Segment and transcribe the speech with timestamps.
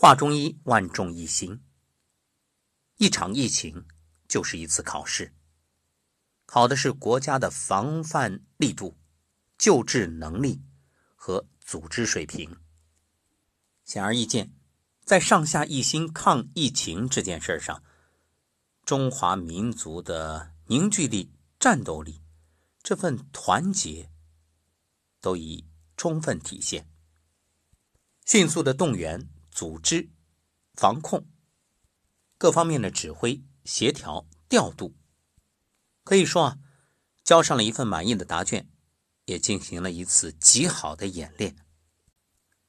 [0.00, 1.60] 话中医，万众一心。
[2.98, 3.84] 一场疫情
[4.28, 5.34] 就是一次考试，
[6.46, 8.96] 考的是国家的防范力度、
[9.58, 10.62] 救治能力
[11.16, 12.58] 和组织水平。
[13.84, 14.54] 显而易见，
[15.04, 17.82] 在上下一心抗疫情这件事上，
[18.84, 22.22] 中华民族的凝聚力、战斗力、
[22.84, 24.12] 这份团结，
[25.20, 26.88] 都已充分体现。
[28.24, 29.28] 迅速的动员。
[29.58, 30.08] 组织、
[30.74, 31.26] 防控
[32.36, 34.94] 各方面的指挥、协调、调度，
[36.04, 36.58] 可以说啊，
[37.24, 38.70] 交上了一份满意的答卷，
[39.24, 41.56] 也进行了一次极好的演练。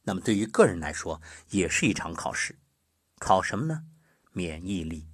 [0.02, 1.22] 那么对于个人来说，
[1.52, 2.58] 也是一场考试，
[3.20, 3.84] 考什么呢？
[4.32, 5.08] 免疫力。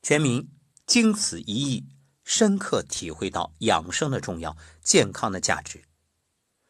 [0.00, 0.52] 全民
[0.86, 1.88] 经此一役，
[2.22, 5.82] 深刻体会到养生的重要、健康的价值。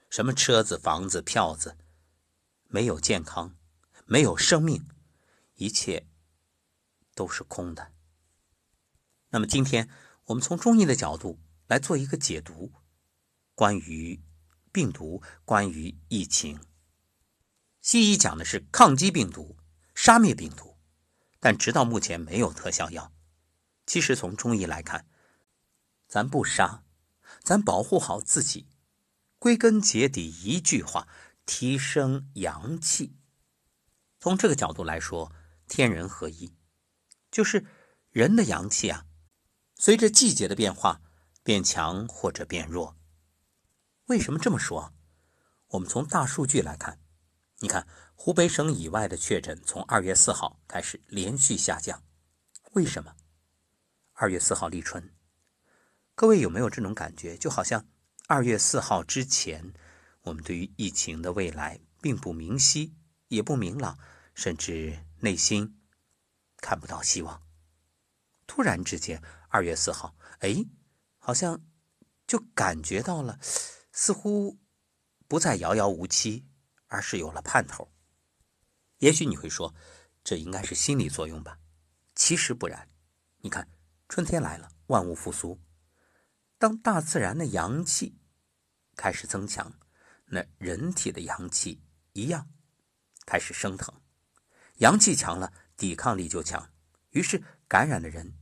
[0.09, 1.77] 什么车子、房子、票子，
[2.69, 3.60] 没有健康。
[4.13, 4.89] 没有生命，
[5.55, 6.09] 一切
[7.15, 7.93] 都是空的。
[9.29, 9.89] 那么，今天
[10.25, 12.73] 我们从中医的角度来做一个解读，
[13.55, 14.21] 关于
[14.73, 16.61] 病毒，关于疫情。
[17.81, 19.57] 西医讲的是抗击病毒、
[19.95, 20.77] 杀灭病毒，
[21.39, 23.13] 但直到目前没有特效药。
[23.87, 25.07] 其实从中医来看，
[26.09, 26.83] 咱不杀，
[27.45, 28.67] 咱保护好自己。
[29.39, 31.07] 归根结底一句话：
[31.47, 33.15] 提升阳气。
[34.21, 35.33] 从这个角度来说，
[35.67, 36.55] 天人合一，
[37.31, 37.67] 就是
[38.11, 39.07] 人的阳气啊，
[39.77, 41.01] 随着季节的变化
[41.43, 42.99] 变强或者变弱。
[44.07, 44.93] 为什么这么说？
[45.69, 47.01] 我们从大数据来看，
[47.61, 52.03] 你看湖北省以外的确诊从二月四号开始连续下降，
[52.73, 53.15] 为什么？
[54.13, 55.15] 二月四号立春，
[56.15, 57.39] 各位有没有这种感觉？
[57.39, 57.87] 就好像
[58.27, 59.73] 二月四号之前，
[60.25, 62.95] 我们对于疫情的未来并不明晰。
[63.31, 63.97] 也不明朗，
[64.35, 65.81] 甚至内心
[66.57, 67.41] 看不到希望。
[68.45, 70.65] 突然之间，二月四号，哎，
[71.17, 71.65] 好像
[72.27, 73.39] 就感觉到了，
[73.93, 74.59] 似乎
[75.29, 76.45] 不再遥遥无期，
[76.89, 77.93] 而是有了盼头。
[78.99, 79.73] 也许你会说，
[80.25, 81.61] 这应该是心理作用吧？
[82.17, 82.91] 其实不然。
[83.39, 83.71] 你看，
[84.09, 85.61] 春天来了，万物复苏。
[86.59, 88.19] 当大自然的阳气
[88.97, 89.73] 开始增强，
[90.27, 91.81] 那人体的阳气
[92.13, 92.51] 一样。
[93.31, 93.95] 开始升腾，
[94.79, 96.69] 阳气强了，抵抗力就强，
[97.11, 98.35] 于是感染的人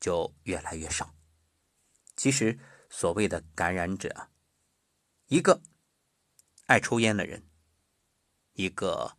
[0.00, 1.14] 就越来越少。
[2.16, 2.58] 其实
[2.90, 4.30] 所谓的感染者，
[5.26, 5.62] 一个
[6.66, 7.48] 爱抽烟的人，
[8.54, 9.16] 一个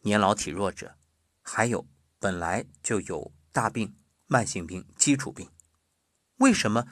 [0.00, 0.98] 年老体弱者，
[1.42, 1.86] 还有
[2.18, 5.48] 本来就有大病、慢性病、基础病。
[6.38, 6.88] 为什么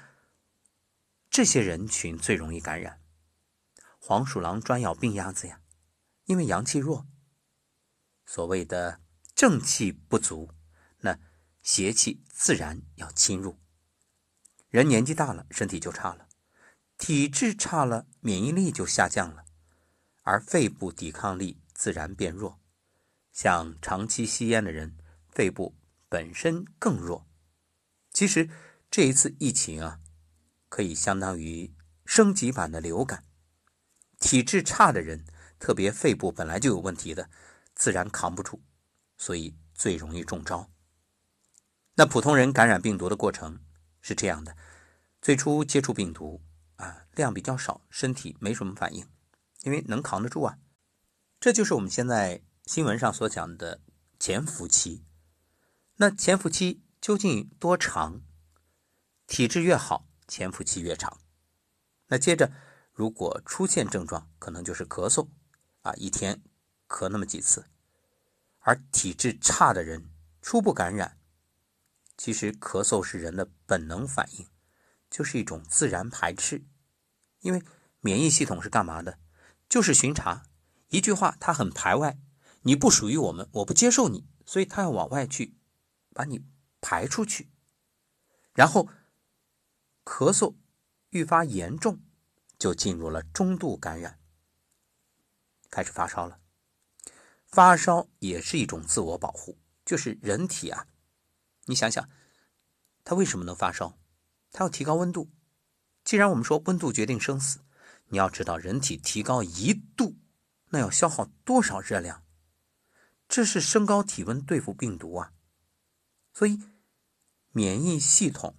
[1.28, 3.02] 这些人群最容易感染？
[3.98, 5.60] 黄鼠狼专咬病鸭子呀，
[6.26, 7.08] 因为阳气弱。
[8.34, 9.00] 所谓的
[9.32, 10.50] 正气不足，
[11.02, 11.20] 那
[11.62, 13.60] 邪气自然要侵入。
[14.70, 16.26] 人年纪大了，身体就差了，
[16.98, 19.44] 体质差了，免疫力就下降了，
[20.22, 22.58] 而肺部抵抗力自然变弱。
[23.30, 24.96] 像长期吸烟的人，
[25.30, 25.76] 肺部
[26.08, 27.28] 本身更弱。
[28.10, 28.50] 其实
[28.90, 30.00] 这一次疫情啊，
[30.68, 31.72] 可以相当于
[32.04, 33.22] 升级版的流感。
[34.18, 35.24] 体质差的人，
[35.60, 37.30] 特别肺部本来就有问题的。
[37.84, 38.62] 自然扛不住，
[39.18, 40.70] 所以最容易中招。
[41.96, 43.62] 那普通人感染病毒的过程
[44.00, 44.56] 是这样的：
[45.20, 46.42] 最初接触病毒
[46.76, 49.06] 啊，量比较少，身体没什么反应，
[49.64, 50.58] 因为能扛得住啊。
[51.38, 53.82] 这就是我们现在新闻上所讲的
[54.18, 55.04] 潜伏期。
[55.96, 58.22] 那潜伏期究竟多长？
[59.26, 61.20] 体质越好，潜伏期越长。
[62.06, 62.50] 那接着，
[62.94, 65.28] 如果出现症状，可能就是咳嗽
[65.82, 66.42] 啊，一天。
[66.86, 67.64] 咳那么几次，
[68.64, 70.10] 而体质差的人
[70.40, 71.18] 初步感染，
[72.16, 74.48] 其实咳嗽是人的本能反应，
[75.10, 76.64] 就是一种自然排斥。
[77.40, 77.62] 因为
[78.00, 79.18] 免疫系统是干嘛的？
[79.68, 80.44] 就是巡查。
[80.88, 82.18] 一句话，它很排外，
[82.62, 85.58] 你不属于我们，我不接受你，所以它要往外去，
[86.14, 86.46] 把你
[86.80, 87.50] 排出去。
[88.54, 88.88] 然后
[90.06, 90.54] 咳嗽
[91.10, 92.02] 愈发严重，
[92.58, 94.18] 就进入了中度感染，
[95.70, 96.40] 开始发烧了。
[97.54, 100.88] 发烧也是一种自我保护，就是人体啊，
[101.66, 102.10] 你想想，
[103.04, 103.96] 它为什么能发烧？
[104.50, 105.30] 它要提高温度。
[106.02, 107.60] 既然我们说温度决定生死，
[108.08, 110.16] 你要知道人体提高一度，
[110.70, 112.24] 那要消耗多少热量？
[113.28, 115.32] 这是升高体温对付病毒啊。
[116.32, 116.58] 所以，
[117.50, 118.56] 免疫系统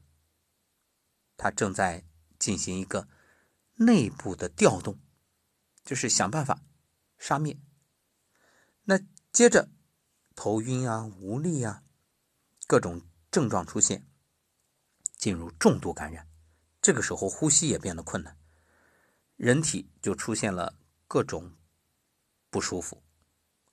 [1.35, 2.05] 它正在
[2.39, 3.09] 进行一个
[3.73, 4.97] 内部的调动，
[5.83, 6.61] 就是想办法
[7.17, 7.59] 杀灭。
[9.35, 9.67] 接着，
[10.33, 11.83] 头晕啊、无力啊，
[12.67, 14.07] 各种症状出现，
[15.17, 16.29] 进入重度感染。
[16.81, 18.37] 这个时候呼吸也变得困难，
[19.35, 21.57] 人体就出现了各种
[22.49, 23.03] 不舒服，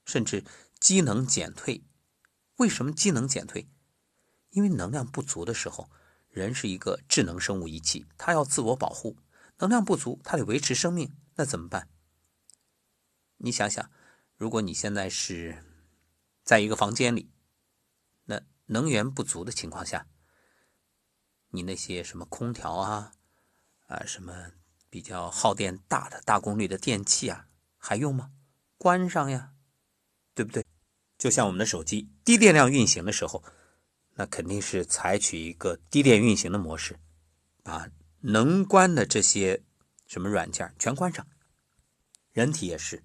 [0.05, 0.45] 甚至
[0.81, 1.85] 机能减退。
[2.57, 3.71] 为什么机能减退？
[4.51, 5.89] 因为能量不足的时候，
[6.29, 9.17] 人是一个智能生物仪器，它要自我保护。
[9.59, 11.89] 能量不足，它得维持生命，那怎么办？
[13.37, 13.93] 你想想，
[14.43, 15.63] 如果你现在是
[16.43, 17.31] 在一个房间里，
[18.25, 20.09] 那能源不足的情况下。
[21.51, 23.13] 你那些什么空调啊，
[23.87, 24.51] 啊，什么
[24.91, 27.47] 比较耗电大的大功率的电器啊，
[27.79, 28.33] 还用吗？
[28.79, 29.53] 关上呀，
[30.35, 30.67] 对不对？
[31.17, 33.45] 就像我们的手机低电量运行的时候，
[34.15, 36.99] 那肯定是采取一个低电运行的模式，
[37.63, 39.63] 把能关的这些
[40.09, 41.25] 什么软件全关上。
[42.33, 43.05] 人体也是，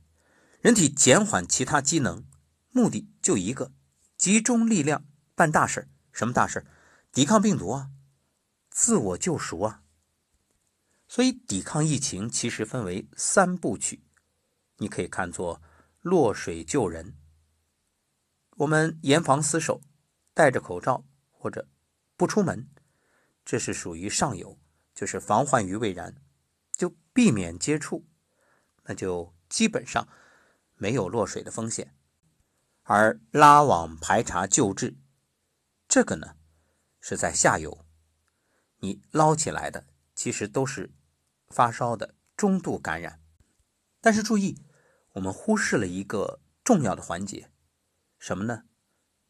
[0.60, 2.26] 人体减缓其他机能，
[2.72, 3.72] 目的就一个：
[4.18, 5.06] 集中力量
[5.36, 6.66] 办大事什么大事
[7.12, 7.92] 抵抗病毒啊！
[8.70, 9.84] 自我救赎啊！
[11.08, 14.04] 所以抵抗疫情其实分为三部曲，
[14.78, 15.62] 你可以看作
[16.02, 17.16] 落水救人。
[18.58, 19.82] 我们严防死守，
[20.34, 21.70] 戴着口罩或者
[22.16, 22.68] 不出门，
[23.46, 24.60] 这是属于上游，
[24.96, 26.16] 就是防患于未然，
[26.76, 28.08] 就避免接触，
[28.84, 30.08] 那就基本上
[30.78, 31.94] 没有落水的风险。
[32.84, 34.96] 而拉网排查救治，
[35.88, 36.38] 这个呢
[37.02, 37.86] 是在下游。
[38.80, 40.94] 你捞起来的其实都是
[41.50, 43.20] 发烧的中度感染，
[44.00, 44.64] 但是注意，
[45.14, 47.52] 我们忽视了一个重要的环节，
[48.20, 48.64] 什么呢？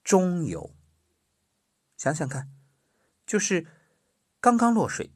[0.04, 0.76] 中游。
[1.96, 2.52] 想想看，
[3.26, 3.66] 就是
[4.40, 5.12] 刚刚落水，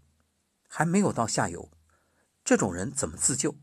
[0.68, 1.69] 还没有到下游，
[2.44, 3.56] 这种人怎么自救？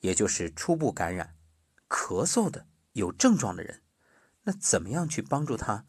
[0.00, 1.36] 也就是初步感染、
[1.92, 3.82] 咳嗽的有症状的人，
[4.44, 5.84] 那怎么样去帮助他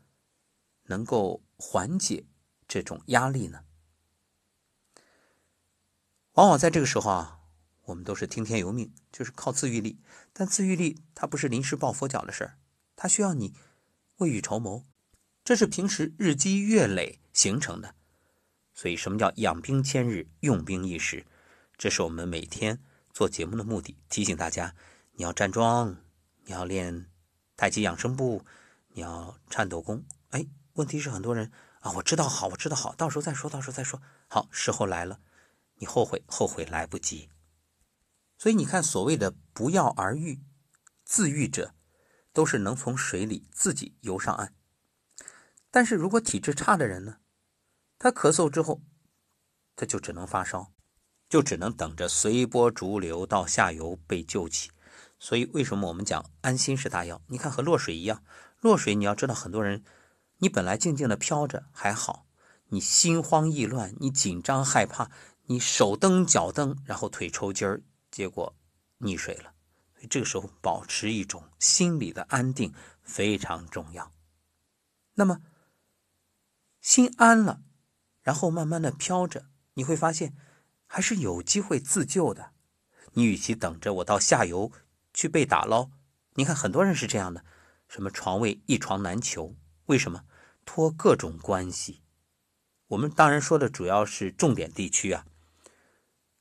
[0.84, 2.26] 能够缓解？
[2.66, 3.66] 这种压力呢，
[6.32, 7.42] 往往在这个时候啊，
[7.84, 10.00] 我们都是听天由命，就是靠自愈力。
[10.32, 12.58] 但自愈力它不是临时抱佛脚的事儿，
[12.96, 13.54] 它需要你
[14.18, 14.86] 未雨绸缪，
[15.44, 17.94] 这是平时日积月累形成的。
[18.74, 21.28] 所以，什么叫养兵千日，用兵一时？
[21.78, 24.76] 这是我们每天做节目的目的，提醒大家：
[25.15, 25.98] 你要站桩，
[26.45, 27.10] 你要练
[27.56, 28.44] 太极养生步，
[28.89, 30.04] 你要颤抖功。
[30.30, 31.51] 哎，问题是很多人。
[31.81, 34.01] 啊，我知道好，我知道好，到时候再说，到时候再说。
[34.27, 35.19] 好，时候来了，
[35.75, 37.30] 你后悔，后悔来不及。
[38.38, 40.42] 所以你看，所谓的不药而愈、
[41.04, 41.75] 自愈者，
[42.31, 44.56] 都是能从水里自己游上岸。
[45.69, 47.18] 但是如果体质差的人呢，
[48.00, 48.81] 他咳嗽之后，
[49.75, 50.71] 他就只能发烧，
[51.27, 54.71] 就只能等着随波逐流到下游被救起。
[55.24, 57.22] 所以为什么我们讲安心是大药？
[57.28, 58.25] 你看和落水一样，
[58.60, 59.81] 落水你要知道，很多人。
[60.40, 62.25] 你本来静静的飘着还好，
[62.68, 65.10] 你心慌意乱，你紧张害怕，
[65.46, 67.81] 你手蹬脚蹬，然后腿抽筋儿，
[68.12, 68.54] 结果
[69.00, 69.54] 溺水了。
[69.94, 74.12] 所以这个时候保持一种心理的安定非常重要。
[75.14, 75.40] 那么
[76.81, 77.62] 心安了，
[78.22, 79.46] 然后慢慢的飘着，
[79.76, 80.36] 你会发现
[80.86, 82.52] 还是有机会自救的。
[83.14, 84.69] 你与其等着我到下游
[85.13, 85.92] 去被打捞，
[86.33, 87.45] 你看很多人是这样的，
[87.88, 90.26] 什么床位一床难求，为什么？
[90.66, 92.02] 托各种关系，
[92.88, 95.26] 我们当然说的主要是重点地区啊，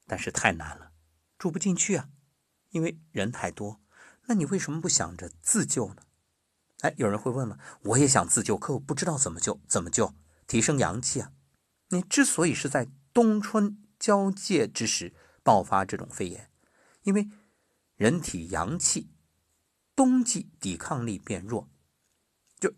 [0.07, 0.93] 但是太难了，
[1.37, 2.09] 住不进去啊，
[2.71, 3.81] 因为人太多。
[4.27, 6.03] 那你为什么不想着自救呢？
[6.83, 10.15] 哎，有人会问了，我也想自救，可我不知道怎么救，怎么救？
[10.47, 11.33] 提升阳气啊！
[11.89, 16.49] 你之所以是在冬春交界之时爆发这种肺炎，
[17.03, 17.29] 因为
[18.03, 19.13] 人体阳气
[19.95, 21.71] 冬季抵抗力变弱。
[22.59, 22.75] 就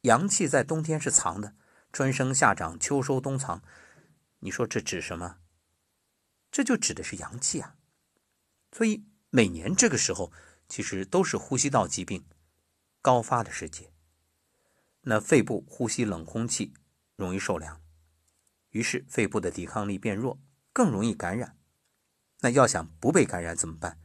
[0.00, 1.54] 阳气在冬天是藏的，
[1.92, 3.62] 春生夏长，秋收冬藏。
[4.38, 5.36] 你说这指什么？
[6.50, 7.76] 这就指的是阳气啊。
[8.72, 10.32] 所以每年这个时候，
[10.66, 12.24] 其实都是呼吸道疾病
[13.02, 13.92] 高发的时节。
[15.02, 16.72] 那肺部呼吸冷空气
[17.16, 17.82] 容易受凉，
[18.70, 20.40] 于是肺部的抵抗力变弱，
[20.72, 21.58] 更容易感染。
[22.40, 24.00] 那要想不被感染怎么办？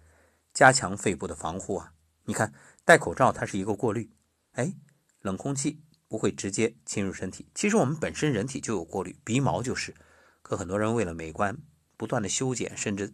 [0.59, 1.93] 加强肺部的防护啊！
[2.25, 4.11] 你看戴口罩，它是一个过滤，
[4.51, 4.73] 哎，
[5.21, 5.81] 冷空气。
[6.09, 7.47] 不会直接侵入身体。
[7.55, 9.95] 其实我们本身人体就有过滤，鼻毛就是。
[10.41, 11.59] 可很多人为了美观，
[11.95, 13.13] 不断的修剪，甚至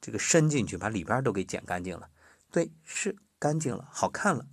[0.00, 2.10] 这个伸进去把里边都给剪干净了。
[2.50, 4.48] 对，是干净了，好看了。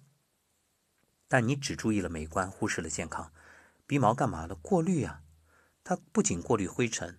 [1.27, 3.33] 但你只注意了美观，忽视了健康。
[3.87, 4.53] 鼻毛干嘛的？
[4.53, 5.23] 过滤啊！
[5.83, 7.17] 它不仅过滤灰尘，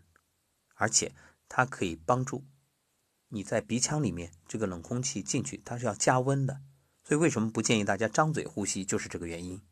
[0.77, 1.13] 而且
[1.49, 2.45] 它可以帮助
[3.29, 6.61] 你在鼻腔里面这个冷空气进去，它是要加温的。
[7.05, 9.63] 所以为什么不建议大家张嘴呼吸，就是这个原因。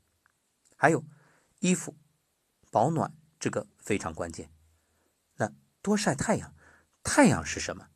[0.76, 1.04] 还有
[1.60, 1.94] 衣服
[2.70, 4.50] 保暖，这个非常关键。
[5.36, 6.54] 那多晒太阳，
[7.02, 7.88] 太阳是什么？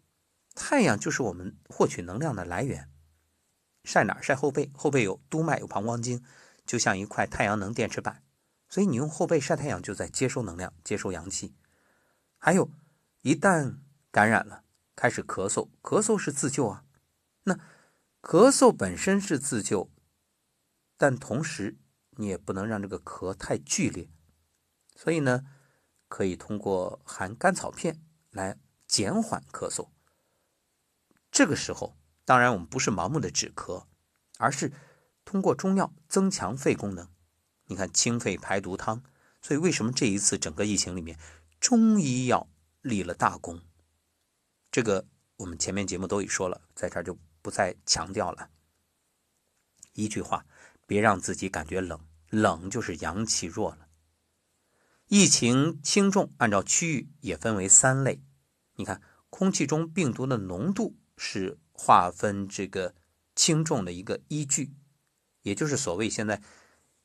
[0.54, 2.90] 太阳就是我们获取能量的来源。
[3.84, 4.22] 晒哪儿？
[4.22, 6.22] 晒后背，后背有督脉，有膀胱经，
[6.66, 8.22] 就像一块太阳能电池板。
[8.68, 11.54] 所以你用后背晒太阳，就在接收能量，接收阳气。
[12.36, 12.70] 还有，
[13.22, 13.76] 一旦
[14.10, 14.64] 感染了，
[15.00, 16.84] 开始咳嗽，咳嗽是自救啊。
[17.44, 17.54] 那
[18.20, 19.90] 咳嗽本身是自救，
[20.98, 21.78] 但同时
[22.18, 24.10] 你也不能让这个咳太剧烈，
[24.94, 25.46] 所以呢，
[26.06, 29.88] 可以通过含甘草片来减缓咳嗽。
[31.30, 33.86] 这个时候，当然我们不是盲目的止咳，
[34.36, 34.70] 而是
[35.24, 37.08] 通过中药增强肺功能。
[37.68, 39.02] 你看清肺排毒汤，
[39.40, 41.18] 所以为什么这一次整个疫情里面，
[41.58, 42.50] 中医药
[42.82, 43.62] 立了大功？
[44.70, 47.18] 这个我们前面节目都已说了，在这儿就。
[47.42, 48.50] 不再强调了。
[49.94, 50.44] 一句话，
[50.86, 51.98] 别让自己感觉冷，
[52.28, 53.88] 冷就是阳气弱了。
[55.06, 58.22] 疫情轻重按照区域也分为三类。
[58.74, 59.00] 你看，
[59.30, 62.94] 空气中病毒的浓度是划分这个
[63.34, 64.74] 轻重的一个依据，
[65.40, 66.42] 也就是所谓现在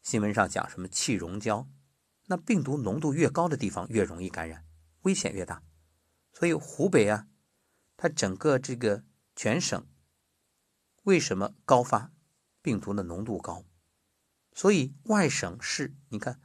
[0.02, 1.66] 新闻上讲什么气溶胶。
[2.26, 4.66] 那病毒浓度越高的地方越容易感染，
[5.04, 5.64] 危险越大。
[6.34, 7.28] 所以湖北啊，
[7.98, 9.04] 它整个这个
[9.36, 9.86] 全省。
[11.04, 12.12] 为什么高发？
[12.62, 13.64] 病毒的浓度高，
[14.52, 16.42] 所以外省市你看，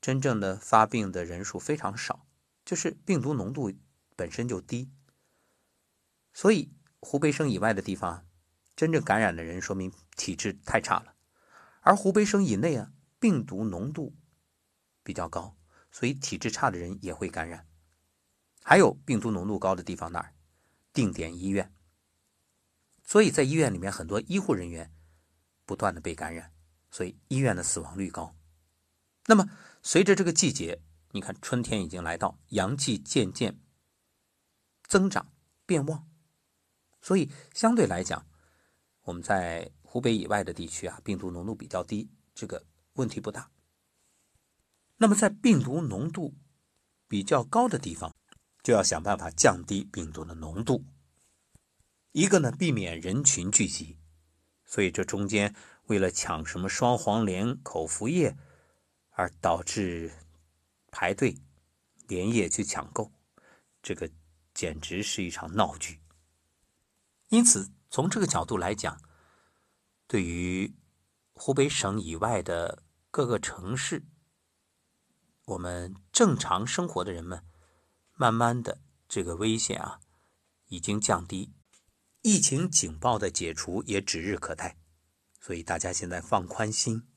[0.00, 2.26] 真正的发病的人数非常少，
[2.64, 3.72] 就是病毒浓度
[4.16, 4.90] 本身就低。
[6.32, 8.26] 所以湖北省以外的地方，
[8.74, 11.14] 真正感染的人说明体质太差了，
[11.82, 14.16] 而湖北省以内啊，病毒浓度
[15.04, 15.56] 比较高，
[15.92, 17.68] 所以体质差的人也会感染。
[18.64, 20.34] 还有病毒浓度高的地方哪儿？
[20.92, 21.74] 定点医院。
[23.04, 24.94] 所以在医院里面，很多医护人员
[25.64, 26.52] 不断的被感染，
[26.90, 28.34] 所以医院的死亡率高。
[29.26, 29.50] 那么
[29.82, 33.58] 随着这个季节，你看春天已经来到，阳气渐渐
[34.84, 35.32] 增长
[35.66, 36.08] 变旺，
[37.00, 38.26] 所以相对来讲，
[39.02, 43.50] 我们在湖北以外的地区啊，病毒浓度比较低，这个问题不大。
[44.96, 46.34] 那么在病毒浓度
[47.08, 48.14] 比较高的地方，
[48.62, 50.84] 就要想办法降低病毒的浓度。
[52.12, 53.98] 一个呢，避免人群聚集，
[54.64, 55.54] 所以这中间
[55.86, 58.36] 为了抢什么双黄连口服液，
[59.10, 60.12] 而导致
[60.90, 61.38] 排队
[62.06, 63.10] 连夜去抢购，
[63.82, 64.10] 这个
[64.52, 66.00] 简直是一场闹剧。
[67.28, 69.00] 因此，从这个角度来讲，
[70.06, 70.74] 对于
[71.32, 74.04] 湖北省以外的各个城市，
[75.46, 77.42] 我们正常生活的人们，
[78.14, 80.00] 慢慢的这个危险啊，
[80.66, 81.52] 已经降低。
[82.22, 84.76] 疫情警报的解除也指日可待，
[85.40, 87.08] 所以大家现在放宽心。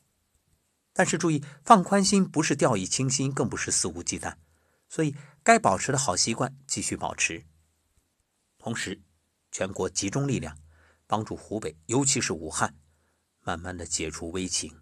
[0.94, 4.38] 但是注意，放宽心不是掉以轻心，更不是肆无忌惮。
[4.88, 7.46] 所以该保持的好习惯继续保持。
[8.58, 9.04] 同时，
[9.52, 10.58] 全国集中力量，
[11.06, 12.78] 帮助湖北，尤其是武汉，
[13.42, 14.80] 慢慢的解除危情。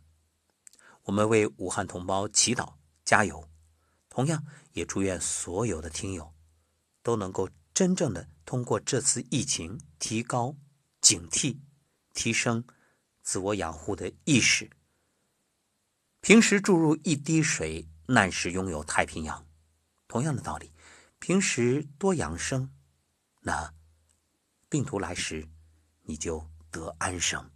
[1.03, 3.49] 我们为武汉同胞祈祷，加油！
[4.13, 6.31] 同样，也祝愿所有的听友
[7.01, 8.29] 都能够真正的。
[8.45, 10.55] 通过这次疫情，提高
[11.01, 11.57] 警惕，
[12.13, 12.63] 提升
[13.23, 14.69] 自我养护的意识。
[16.21, 19.47] 平时注入一滴水，难时拥有太平洋。
[20.07, 20.71] 同样的道理，
[21.17, 22.69] 平时多养生，
[23.41, 23.73] 那
[24.69, 25.49] 病毒来时，
[26.03, 27.49] 你就得安生。